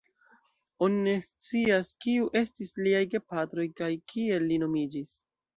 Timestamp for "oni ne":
0.85-1.13